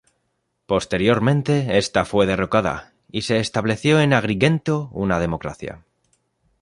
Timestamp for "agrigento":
4.13-4.89